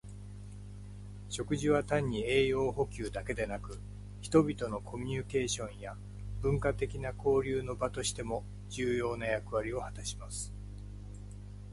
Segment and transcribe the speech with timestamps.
[1.29, 3.79] 食事は単に栄養補給だけでなく、
[4.19, 5.95] 人々のコミュニケーションや
[6.41, 10.51] 文化的な交流の場としても重要な役割を果たします。